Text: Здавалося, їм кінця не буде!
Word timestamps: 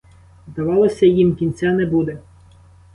Здавалося, 0.47 1.05
їм 1.05 1.35
кінця 1.35 1.71
не 1.71 1.85
буде! 1.85 2.19